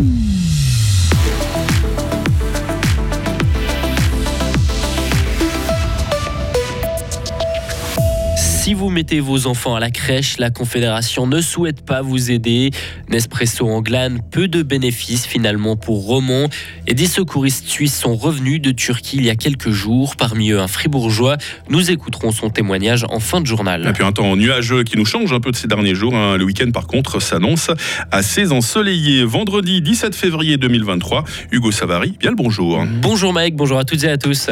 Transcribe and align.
Mm-hmm. 0.00 0.39
Si 8.60 8.74
vous 8.74 8.90
mettez 8.90 9.20
vos 9.20 9.46
enfants 9.46 9.74
à 9.74 9.80
la 9.80 9.90
crèche, 9.90 10.36
la 10.36 10.50
Confédération 10.50 11.26
ne 11.26 11.40
souhaite 11.40 11.82
pas 11.82 12.02
vous 12.02 12.30
aider. 12.30 12.72
Nespresso 13.08 13.66
en 13.66 13.80
glane, 13.80 14.20
peu 14.30 14.48
de 14.48 14.62
bénéfices 14.62 15.24
finalement 15.24 15.76
pour 15.76 16.04
Romont. 16.04 16.46
Et 16.86 16.92
des 16.92 17.06
secouristes 17.06 17.66
suisses 17.66 17.98
sont 17.98 18.14
revenus 18.14 18.60
de 18.60 18.70
Turquie 18.70 19.16
il 19.16 19.24
y 19.24 19.30
a 19.30 19.34
quelques 19.34 19.70
jours, 19.70 20.14
parmi 20.14 20.50
eux 20.50 20.60
un 20.60 20.68
fribourgeois. 20.68 21.38
Nous 21.70 21.90
écouterons 21.90 22.32
son 22.32 22.50
témoignage 22.50 23.06
en 23.08 23.18
fin 23.18 23.40
de 23.40 23.46
journal. 23.46 23.86
Et 23.88 23.92
puis 23.94 24.04
un 24.04 24.12
temps 24.12 24.36
nuageux 24.36 24.84
qui 24.84 24.98
nous 24.98 25.06
change 25.06 25.32
un 25.32 25.40
peu 25.40 25.52
de 25.52 25.56
ces 25.56 25.66
derniers 25.66 25.94
jours. 25.94 26.14
Hein. 26.14 26.36
Le 26.36 26.44
week-end 26.44 26.70
par 26.70 26.86
contre 26.86 27.18
s'annonce 27.22 27.70
assez 28.10 28.52
ensoleillé. 28.52 29.24
Vendredi 29.24 29.80
17 29.80 30.14
février 30.14 30.58
2023, 30.58 31.24
Hugo 31.50 31.72
Savary, 31.72 32.14
bien 32.20 32.28
le 32.28 32.36
bonjour. 32.36 32.84
Bonjour 33.00 33.32
Mike, 33.32 33.56
bonjour 33.56 33.78
à 33.78 33.84
toutes 33.84 34.04
et 34.04 34.10
à 34.10 34.18
tous. 34.18 34.50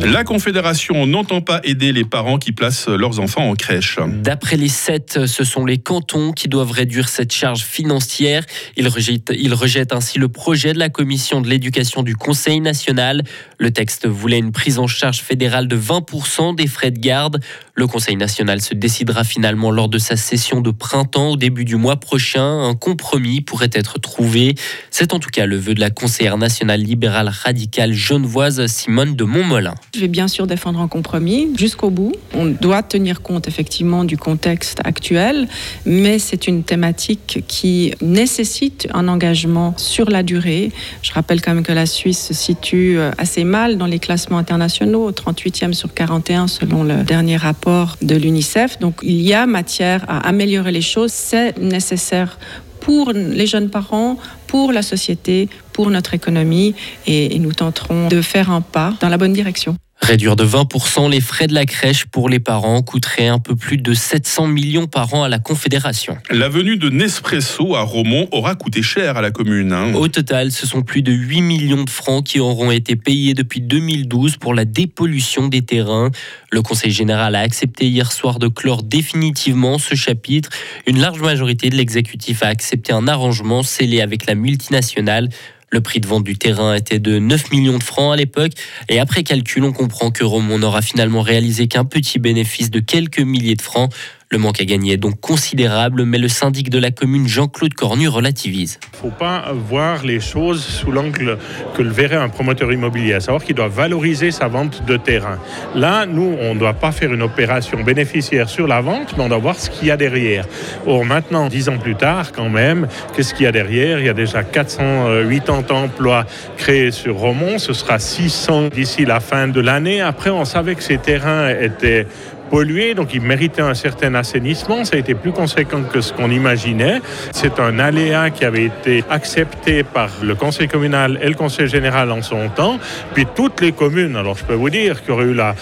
La 0.00 0.22
Confédération 0.22 1.06
n'entend 1.06 1.40
pas 1.40 1.60
aider 1.64 1.92
les 1.92 2.04
parents 2.04 2.38
qui 2.38 2.52
placent 2.52 2.88
leurs 2.88 3.20
enfants 3.20 3.48
en 3.48 3.54
crèche. 3.54 3.98
D'après 4.22 4.56
les 4.56 4.68
sept, 4.68 5.26
ce 5.26 5.44
sont 5.44 5.64
les 5.64 5.78
cantons 5.78 6.32
qui 6.32 6.48
doivent 6.48 6.70
réduire 6.70 7.08
cette 7.08 7.32
charge 7.32 7.62
financière. 7.62 8.44
Ils 8.76 8.88
rejettent, 8.88 9.92
ainsi 9.92 10.18
le 10.18 10.28
projet 10.28 10.72
de 10.72 10.78
la 10.78 10.88
commission 10.88 11.40
de 11.40 11.48
l'éducation 11.48 12.02
du 12.02 12.16
Conseil 12.16 12.60
national. 12.60 13.22
Le 13.58 13.70
texte 13.70 14.06
voulait 14.06 14.38
une 14.38 14.52
prise 14.52 14.78
en 14.78 14.86
charge 14.86 15.20
fédérale 15.20 15.68
de 15.68 15.76
20% 15.76 16.54
des 16.54 16.66
frais 16.66 16.90
de 16.90 16.98
garde. 16.98 17.40
Le 17.74 17.86
Conseil 17.86 18.16
national 18.16 18.60
se 18.60 18.74
décidera 18.74 19.24
finalement 19.24 19.70
lors 19.70 19.88
de 19.88 19.98
sa 19.98 20.16
session 20.16 20.60
de 20.60 20.70
printemps 20.70 21.30
au 21.30 21.36
début 21.36 21.64
du 21.64 21.76
mois 21.76 21.96
prochain. 21.96 22.68
Un 22.68 22.74
compromis 22.74 23.40
pourrait 23.40 23.70
être 23.72 23.98
trouvé. 23.98 24.54
C'est 24.90 25.12
en 25.12 25.18
tout 25.18 25.30
cas 25.30 25.46
le 25.46 25.56
vœu 25.56 25.74
de 25.74 25.80
la 25.80 25.90
conseillère 25.90 26.38
nationale 26.38 26.80
libérale 26.80 27.28
radicale 27.28 27.92
genevoise 27.92 28.66
Simone 28.66 29.16
de 29.16 29.24
Montmolin. 29.24 29.74
Je 29.94 30.00
vais 30.00 30.08
bien 30.08 30.26
sûr 30.26 30.48
défendre 30.48 30.80
un 30.80 30.88
compromis 30.88 31.50
jusqu'au 31.56 31.88
bout. 31.88 32.12
On 32.34 32.46
doit 32.46 32.82
tenir 32.82 33.22
compte 33.22 33.46
effectivement 33.46 34.04
du 34.04 34.16
contexte 34.16 34.80
actuel, 34.82 35.46
mais 35.86 36.18
c'est 36.18 36.48
une 36.48 36.64
thématique 36.64 37.44
qui 37.46 37.94
nécessite 38.00 38.88
un 38.92 39.06
engagement 39.06 39.74
sur 39.76 40.10
la 40.10 40.24
durée. 40.24 40.72
Je 41.02 41.12
rappelle 41.12 41.40
quand 41.40 41.54
même 41.54 41.62
que 41.62 41.72
la 41.72 41.86
Suisse 41.86 42.26
se 42.26 42.34
situe 42.34 42.98
euh, 42.98 43.12
assez 43.18 43.44
mal 43.44 43.78
dans 43.78 43.86
les 43.86 44.00
classements 44.00 44.38
internationaux, 44.38 45.12
38e 45.12 45.74
sur 45.74 45.94
41 45.94 46.48
selon 46.48 46.82
le 46.82 47.04
dernier 47.04 47.36
rapport 47.36 47.96
de 48.02 48.16
l'UNICEF. 48.16 48.80
Donc 48.80 48.96
il 49.02 49.20
y 49.22 49.32
a 49.32 49.46
matière 49.46 50.04
à 50.08 50.26
améliorer 50.26 50.72
les 50.72 50.82
choses. 50.82 51.12
C'est 51.12 51.56
nécessaire 51.58 52.38
pour 52.80 53.12
les 53.12 53.46
jeunes 53.46 53.70
parents, 53.70 54.18
pour 54.46 54.72
la 54.72 54.82
société, 54.82 55.48
pour 55.72 55.90
notre 55.90 56.14
économie 56.14 56.74
et, 57.06 57.38
nous 57.38 57.52
tenterons 57.52 58.08
de 58.08 58.20
faire 58.20 58.50
un 58.50 58.60
pas 58.60 58.94
dans 59.00 59.08
la 59.08 59.18
bonne 59.18 59.32
direction. 59.32 59.76
Réduire 60.04 60.36
de 60.36 60.44
20% 60.44 61.10
les 61.10 61.22
frais 61.22 61.46
de 61.46 61.54
la 61.54 61.64
crèche 61.64 62.04
pour 62.04 62.28
les 62.28 62.38
parents 62.38 62.82
coûterait 62.82 63.28
un 63.28 63.38
peu 63.38 63.56
plus 63.56 63.78
de 63.78 63.94
700 63.94 64.48
millions 64.48 64.86
par 64.86 65.14
an 65.14 65.22
à 65.22 65.30
la 65.30 65.38
Confédération. 65.38 66.18
La 66.30 66.50
venue 66.50 66.76
de 66.76 66.90
Nespresso 66.90 67.74
à 67.74 67.80
Romont 67.80 68.28
aura 68.30 68.54
coûté 68.54 68.82
cher 68.82 69.16
à 69.16 69.22
la 69.22 69.30
commune. 69.30 69.72
Hein. 69.72 69.94
Au 69.94 70.08
total, 70.08 70.52
ce 70.52 70.66
sont 70.66 70.82
plus 70.82 71.00
de 71.00 71.10
8 71.10 71.40
millions 71.40 71.84
de 71.84 71.88
francs 71.88 72.22
qui 72.22 72.38
auront 72.38 72.70
été 72.70 72.96
payés 72.96 73.32
depuis 73.32 73.62
2012 73.62 74.36
pour 74.36 74.52
la 74.52 74.66
dépollution 74.66 75.48
des 75.48 75.62
terrains. 75.62 76.10
Le 76.52 76.60
Conseil 76.60 76.90
général 76.90 77.34
a 77.34 77.40
accepté 77.40 77.86
hier 77.86 78.12
soir 78.12 78.38
de 78.38 78.48
clore 78.48 78.82
définitivement 78.82 79.78
ce 79.78 79.94
chapitre. 79.94 80.50
Une 80.86 81.00
large 81.00 81.22
majorité 81.22 81.70
de 81.70 81.76
l'exécutif 81.76 82.42
a 82.42 82.48
accepté 82.48 82.92
un 82.92 83.08
arrangement 83.08 83.62
scellé 83.62 84.02
avec 84.02 84.26
la 84.26 84.34
multinationale. 84.34 85.30
Le 85.74 85.80
prix 85.80 85.98
de 85.98 86.06
vente 86.06 86.22
du 86.22 86.36
terrain 86.36 86.72
était 86.72 87.00
de 87.00 87.18
9 87.18 87.50
millions 87.50 87.78
de 87.78 87.82
francs 87.82 88.12
à 88.12 88.16
l'époque. 88.16 88.52
Et 88.88 89.00
après 89.00 89.24
calcul, 89.24 89.64
on 89.64 89.72
comprend 89.72 90.12
que 90.12 90.22
Romont 90.22 90.56
n'aura 90.56 90.82
finalement 90.82 91.20
réalisé 91.20 91.66
qu'un 91.66 91.84
petit 91.84 92.20
bénéfice 92.20 92.70
de 92.70 92.78
quelques 92.78 93.18
milliers 93.18 93.56
de 93.56 93.60
francs. 93.60 93.92
Le 94.30 94.38
manque 94.38 94.60
à 94.60 94.64
gagner 94.64 94.94
est 94.94 94.96
donc 94.96 95.20
considérable, 95.20 96.04
mais 96.04 96.18
le 96.18 96.28
syndic 96.28 96.70
de 96.70 96.78
la 96.78 96.90
commune, 96.90 97.28
Jean-Claude 97.28 97.74
Cornu, 97.74 98.08
relativise. 98.08 98.80
Il 98.82 98.96
ne 98.96 99.10
faut 99.10 99.16
pas 99.16 99.52
voir 99.52 100.02
les 100.02 100.18
choses 100.18 100.64
sous 100.64 100.90
l'angle 100.90 101.38
que 101.76 101.82
le 101.82 101.90
verrait 101.90 102.16
un 102.16 102.28
promoteur 102.28 102.72
immobilier, 102.72 103.12
à 103.12 103.20
savoir 103.20 103.44
qu'il 103.44 103.54
doit 103.54 103.68
valoriser 103.68 104.30
sa 104.30 104.48
vente 104.48 104.84
de 104.86 104.96
terrain. 104.96 105.38
Là, 105.74 106.06
nous, 106.06 106.36
on 106.40 106.54
ne 106.54 106.58
doit 106.58 106.72
pas 106.72 106.90
faire 106.90 107.12
une 107.12 107.22
opération 107.22 107.82
bénéficiaire 107.82 108.48
sur 108.48 108.66
la 108.66 108.80
vente, 108.80 109.14
mais 109.16 109.24
on 109.24 109.28
doit 109.28 109.38
voir 109.38 109.58
ce 109.58 109.70
qu'il 109.70 109.88
y 109.88 109.90
a 109.90 109.96
derrière. 109.96 110.46
Or, 110.86 111.04
maintenant, 111.04 111.48
dix 111.48 111.68
ans 111.68 111.78
plus 111.78 111.94
tard, 111.94 112.32
quand 112.32 112.48
même, 112.48 112.88
qu'est-ce 113.14 113.34
qu'il 113.34 113.44
y 113.44 113.48
a 113.48 113.52
derrière? 113.52 114.00
Il 114.00 114.06
y 114.06 114.08
a 114.08 114.14
déjà 114.14 114.42
480 114.42 115.64
emplois 115.70 116.24
créés 116.56 116.90
sur 116.90 117.16
Romont, 117.16 117.58
ce 117.58 117.72
sera 117.72 117.98
600 117.98 118.68
d'ici 118.68 119.04
la 119.04 119.20
fin 119.20 119.48
de 119.48 119.60
l'année. 119.60 120.00
Après, 120.00 120.30
on 120.30 120.44
savait 120.44 120.74
que 120.74 120.82
ces 120.82 120.98
terrains 120.98 121.50
étaient 121.50 122.06
pollué, 122.50 122.94
donc 122.94 123.14
il 123.14 123.20
méritait 123.20 123.62
un 123.62 123.74
certain 123.74 124.14
assainissement. 124.14 124.84
Ça 124.84 124.96
a 124.96 124.98
été 124.98 125.14
plus 125.14 125.32
conséquent 125.32 125.82
que 125.82 126.00
ce 126.00 126.12
qu'on 126.12 126.30
imaginait. 126.30 127.00
C'est 127.32 127.60
un 127.60 127.78
aléa 127.78 128.30
qui 128.30 128.44
avait 128.44 128.64
été 128.64 129.04
accepté 129.10 129.82
par 129.82 130.10
le 130.22 130.34
conseil 130.34 130.68
communal 130.68 131.18
et 131.22 131.28
le 131.28 131.34
conseil 131.34 131.68
général 131.68 132.10
en 132.10 132.22
son 132.22 132.48
temps. 132.48 132.78
Puis 133.14 133.26
toutes 133.34 133.60
les 133.60 133.72
communes, 133.72 134.16
alors 134.16 134.36
je 134.36 134.44
peux 134.44 134.54
vous 134.54 134.70
dire 134.70 135.00
qu'il 135.00 135.10
y 135.10 135.12
aurait 135.12 135.26
eu 135.26 135.34
la 135.34 135.54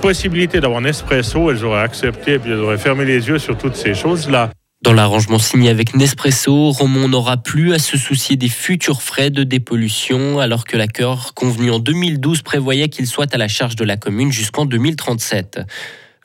possibilité 0.00 0.60
d'avoir 0.60 0.80
un 0.80 0.84
espresso, 0.84 1.50
elles 1.50 1.64
auraient 1.64 1.82
accepté, 1.82 2.38
puis 2.38 2.52
elles 2.52 2.60
auraient 2.60 2.78
fermé 2.78 3.04
les 3.04 3.28
yeux 3.28 3.38
sur 3.38 3.56
toutes 3.56 3.76
ces 3.76 3.94
choses-là. 3.94 4.50
Dans 4.82 4.92
l'arrangement 4.92 5.38
signé 5.38 5.70
avec 5.70 5.96
Nespresso, 5.96 6.70
Romont 6.70 7.08
n'aura 7.08 7.38
plus 7.38 7.72
à 7.72 7.78
se 7.78 7.96
soucier 7.96 8.36
des 8.36 8.50
futurs 8.50 9.02
frais 9.02 9.30
de 9.30 9.42
dépollution, 9.42 10.38
alors 10.38 10.64
que 10.64 10.76
l'accord 10.76 11.32
convenu 11.34 11.70
en 11.70 11.78
2012 11.78 12.42
prévoyait 12.42 12.88
qu'il 12.88 13.06
soit 13.06 13.34
à 13.34 13.38
la 13.38 13.48
charge 13.48 13.74
de 13.74 13.84
la 13.84 13.96
commune 13.96 14.30
jusqu'en 14.30 14.66
2037 14.66 15.60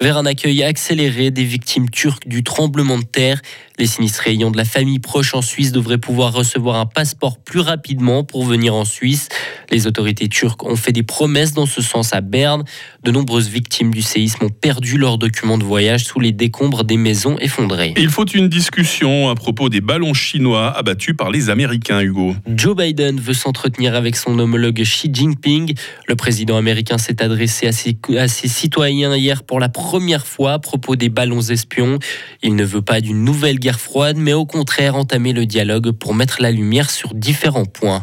vers 0.01 0.17
un 0.17 0.25
accueil 0.25 0.63
accéléré 0.63 1.29
des 1.29 1.43
victimes 1.43 1.89
turques 1.89 2.27
du 2.27 2.43
tremblement 2.43 2.97
de 2.97 3.03
terre. 3.03 3.39
Les 3.77 3.85
sinistrés 3.85 4.31
ayant 4.31 4.51
de 4.51 4.57
la 4.57 4.65
famille 4.65 4.99
proche 4.99 5.33
en 5.33 5.41
Suisse 5.41 5.71
devraient 5.71 5.99
pouvoir 5.99 6.33
recevoir 6.33 6.75
un 6.75 6.85
passeport 6.85 7.37
plus 7.37 7.59
rapidement 7.59 8.23
pour 8.23 8.43
venir 8.43 8.75
en 8.75 8.83
Suisse. 8.83 9.29
Les 9.69 9.87
autorités 9.87 10.27
turques 10.27 10.63
ont 10.63 10.75
fait 10.75 10.91
des 10.91 11.03
promesses 11.03 11.53
dans 11.53 11.65
ce 11.65 11.81
sens 11.81 12.13
à 12.13 12.21
Berne. 12.21 12.63
De 13.03 13.11
nombreuses 13.11 13.47
victimes 13.47 13.93
du 13.93 14.01
séisme 14.01 14.45
ont 14.45 14.49
perdu 14.49 14.97
leurs 14.97 15.17
documents 15.17 15.57
de 15.57 15.63
voyage 15.63 16.05
sous 16.05 16.19
les 16.19 16.31
décombres 16.31 16.83
des 16.83 16.97
maisons 16.97 17.37
effondrées. 17.39 17.93
Il 17.97 18.09
faut 18.09 18.25
une 18.25 18.49
discussion 18.49 19.29
à 19.29 19.35
propos 19.35 19.69
des 19.69 19.81
ballons 19.81 20.13
chinois 20.13 20.75
abattus 20.75 21.15
par 21.15 21.29
les 21.29 21.49
Américains, 21.49 22.01
Hugo. 22.01 22.35
Joe 22.47 22.75
Biden 22.75 23.19
veut 23.19 23.33
s'entretenir 23.33 23.95
avec 23.95 24.15
son 24.15 24.37
homologue 24.39 24.81
Xi 24.81 25.09
Jinping. 25.13 25.73
Le 26.07 26.15
président 26.15 26.57
américain 26.57 26.97
s'est 26.97 27.21
adressé 27.21 27.67
à 27.67 27.71
ses, 27.71 27.97
à 28.17 28.27
ses 28.27 28.47
citoyens 28.47 29.15
hier 29.15 29.43
pour 29.43 29.59
la 29.59 29.69
première 29.69 29.90
fois 30.25 30.53
à 30.53 30.59
propos 30.59 30.95
des 30.95 31.09
ballons 31.09 31.41
espions. 31.41 31.99
Il 32.41 32.55
ne 32.55 32.63
veut 32.63 32.81
pas 32.81 33.01
d'une 33.01 33.23
nouvelle 33.23 33.59
guerre 33.59 33.79
froide, 33.79 34.17
mais 34.17 34.33
au 34.33 34.45
contraire 34.45 34.95
entamer 34.95 35.33
le 35.33 35.45
dialogue 35.45 35.91
pour 35.91 36.13
mettre 36.13 36.41
la 36.41 36.51
lumière 36.51 36.89
sur 36.89 37.13
différents 37.13 37.65
points. 37.65 38.01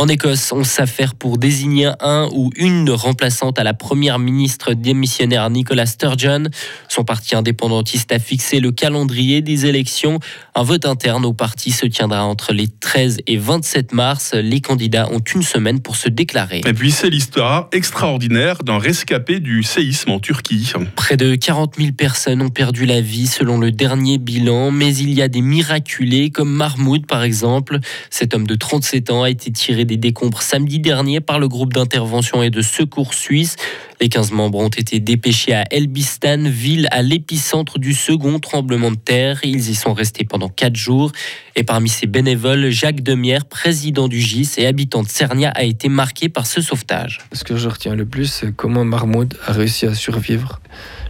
En 0.00 0.06
Écosse, 0.06 0.52
on 0.52 0.62
s'affaire 0.62 1.16
pour 1.16 1.38
désigner 1.38 1.90
un 1.98 2.28
ou 2.32 2.52
une 2.54 2.88
remplaçante 2.88 3.58
à 3.58 3.64
la 3.64 3.74
première 3.74 4.20
ministre 4.20 4.72
démissionnaire 4.72 5.50
Nicola 5.50 5.86
Sturgeon. 5.86 6.44
Son 6.88 7.02
parti 7.02 7.34
indépendantiste 7.34 8.12
a 8.12 8.20
fixé 8.20 8.60
le 8.60 8.70
calendrier 8.70 9.42
des 9.42 9.66
élections. 9.66 10.20
Un 10.54 10.62
vote 10.62 10.86
interne 10.86 11.24
au 11.24 11.32
parti 11.32 11.72
se 11.72 11.84
tiendra 11.84 12.24
entre 12.24 12.52
les 12.52 12.68
13 12.68 13.22
et 13.26 13.36
27 13.38 13.92
mars. 13.92 14.34
Les 14.34 14.60
candidats 14.60 15.10
ont 15.10 15.18
une 15.18 15.42
semaine 15.42 15.80
pour 15.80 15.96
se 15.96 16.08
déclarer. 16.08 16.60
Et 16.64 16.74
puis 16.74 16.92
c'est 16.92 17.10
l'histoire 17.10 17.66
extraordinaire 17.72 18.62
d'un 18.62 18.78
rescapé 18.78 19.40
du 19.40 19.64
séisme 19.64 20.12
en 20.12 20.20
Turquie. 20.20 20.74
Près 20.94 21.16
de 21.16 21.34
40 21.34 21.74
000 21.76 21.90
personnes 21.90 22.40
ont 22.42 22.50
perdu 22.50 22.86
la 22.86 23.00
vie 23.00 23.26
selon 23.26 23.58
le 23.58 23.72
dernier 23.72 24.18
bilan, 24.18 24.70
mais 24.70 24.94
il 24.94 25.12
y 25.12 25.22
a 25.22 25.28
des 25.28 25.42
miraculés 25.42 26.30
comme 26.30 26.52
Mahmoud 26.52 27.04
par 27.04 27.24
exemple. 27.24 27.80
Cet 28.10 28.32
homme 28.32 28.46
de 28.46 28.54
37 28.54 29.10
ans 29.10 29.24
a 29.24 29.30
été 29.30 29.50
tiré 29.50 29.87
des 29.88 29.96
décombres 29.96 30.42
samedi 30.42 30.78
dernier 30.78 31.18
par 31.20 31.40
le 31.40 31.48
groupe 31.48 31.72
d'intervention 31.72 32.44
et 32.44 32.50
de 32.50 32.62
secours 32.62 33.14
suisse. 33.14 33.56
Les 34.00 34.08
15 34.08 34.30
membres 34.30 34.58
ont 34.58 34.68
été 34.68 35.00
dépêchés 35.00 35.54
à 35.54 35.64
Elbistan, 35.72 36.44
ville 36.44 36.86
à 36.92 37.02
l'épicentre 37.02 37.80
du 37.80 37.94
second 37.94 38.38
tremblement 38.38 38.92
de 38.92 38.96
terre. 38.96 39.40
Ils 39.42 39.70
y 39.70 39.74
sont 39.74 39.94
restés 39.94 40.24
pendant 40.24 40.48
4 40.48 40.76
jours. 40.76 41.10
Et 41.56 41.64
parmi 41.64 41.88
ces 41.88 42.06
bénévoles, 42.06 42.70
Jacques 42.70 43.02
Demière, 43.02 43.46
président 43.46 44.06
du 44.06 44.20
GIS 44.20 44.52
et 44.58 44.66
habitant 44.66 45.02
de 45.02 45.08
Cernia, 45.08 45.50
a 45.50 45.64
été 45.64 45.88
marqué 45.88 46.28
par 46.28 46.46
ce 46.46 46.60
sauvetage. 46.60 47.18
Ce 47.32 47.42
que 47.42 47.56
je 47.56 47.68
retiens 47.68 47.96
le 47.96 48.06
plus, 48.06 48.26
c'est 48.26 48.54
comment 48.54 48.84
Mahmoud 48.84 49.34
a 49.44 49.52
réussi 49.52 49.86
à 49.86 49.94
survivre. 49.94 50.60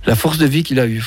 La 0.06 0.14
force 0.14 0.38
de 0.38 0.46
vie 0.46 0.62
qu'il 0.62 0.80
a 0.80 0.86
eue. 0.86 1.04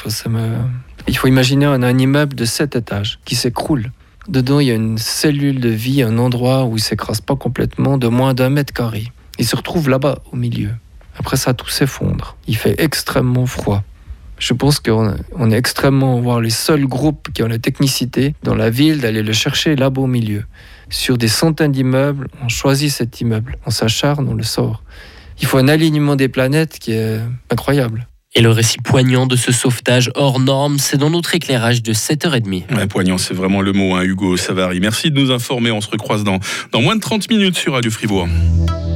Il 1.07 1.17
faut 1.17 1.27
imaginer 1.27 1.65
un 1.65 1.97
immeuble 1.97 2.35
de 2.35 2.45
7 2.45 2.75
étages 2.75 3.19
qui 3.25 3.33
s'écroule. 3.33 3.91
Dedans, 4.27 4.59
il 4.59 4.67
y 4.67 4.71
a 4.71 4.75
une 4.75 4.99
cellule 4.99 5.59
de 5.59 5.69
vie, 5.69 6.03
un 6.03 6.17
endroit 6.19 6.65
où 6.65 6.77
il 6.77 6.81
s'écrase 6.81 7.21
pas 7.21 7.35
complètement, 7.35 7.97
de 7.97 8.07
moins 8.07 8.33
d'un 8.33 8.49
mètre 8.49 8.71
carré. 8.71 9.11
Il 9.39 9.45
se 9.45 9.55
retrouve 9.55 9.89
là-bas, 9.89 10.19
au 10.31 10.35
milieu. 10.35 10.69
Après 11.17 11.37
ça, 11.37 11.53
tout 11.53 11.69
s'effondre. 11.69 12.37
Il 12.47 12.55
fait 12.55 12.75
extrêmement 12.79 13.47
froid. 13.47 13.83
Je 14.37 14.53
pense 14.53 14.79
qu'on 14.79 15.15
on 15.35 15.51
est 15.51 15.57
extrêmement, 15.57 16.19
voire 16.19 16.39
les 16.39 16.49
seuls 16.49 16.85
groupes 16.85 17.29
qui 17.33 17.43
ont 17.43 17.47
la 17.47 17.59
technicité 17.59 18.35
dans 18.43 18.55
la 18.55 18.69
ville 18.69 18.99
d'aller 18.99 19.21
le 19.23 19.33
chercher 19.33 19.75
là-bas 19.75 20.01
au 20.01 20.07
milieu. 20.07 20.45
Sur 20.89 21.17
des 21.17 21.27
centaines 21.27 21.71
d'immeubles, 21.71 22.27
on 22.43 22.49
choisit 22.49 22.91
cet 22.91 23.21
immeuble, 23.21 23.57
on 23.65 23.69
s'acharne, 23.69 24.27
on 24.27 24.33
le 24.33 24.43
sort. 24.43 24.83
Il 25.39 25.47
faut 25.47 25.57
un 25.57 25.67
alignement 25.67 26.15
des 26.15 26.27
planètes 26.27 26.79
qui 26.79 26.91
est 26.91 27.19
incroyable. 27.49 28.07
Et 28.33 28.41
le 28.41 28.49
récit 28.49 28.77
poignant 28.77 29.27
de 29.27 29.35
ce 29.35 29.51
sauvetage 29.51 30.09
hors 30.15 30.39
norme, 30.39 30.79
c'est 30.79 30.95
dans 30.97 31.09
notre 31.09 31.35
éclairage 31.35 31.83
de 31.83 31.93
7h30. 31.93 32.73
Ouais, 32.73 32.87
poignant, 32.87 33.17
c'est 33.17 33.33
vraiment 33.33 33.61
le 33.61 33.73
mot, 33.73 33.95
hein, 33.95 34.03
Hugo 34.03 34.37
Savary. 34.37 34.79
Merci 34.79 35.11
de 35.11 35.19
nous 35.19 35.31
informer. 35.31 35.69
On 35.71 35.81
se 35.81 35.89
recroise 35.89 36.23
dans, 36.23 36.39
dans 36.71 36.81
moins 36.81 36.95
de 36.95 37.01
30 37.01 37.29
minutes 37.29 37.57
sur 37.57 37.73
Radio 37.73 37.91
Fribourg. 37.91 38.29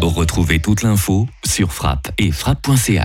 Retrouvez 0.01 0.59
toute 0.59 0.83
l'info 0.83 1.27
sur 1.45 1.73
frappe 1.73 2.11
et 2.17 2.31
frappe.ch. 2.31 3.01